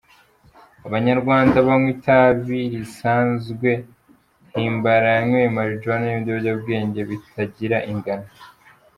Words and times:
Abanyarwanda 0.87 1.57
banywa 1.67 1.89
itabi 1.95 2.59
risanzwe, 2.73 3.69
Himbara 4.51 5.07
yanyweye 5.17 5.47
marijuana 5.57 6.03
n’ibindi 6.05 6.27
biyobyabwenge 6.33 6.99
bitagira 7.09 7.77
ingano. 7.91 8.27